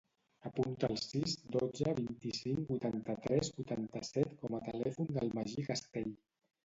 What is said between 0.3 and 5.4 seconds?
Apunta el sis, dotze, vint-i-cinc, vuitanta-tres, vuitanta-set com a telèfon del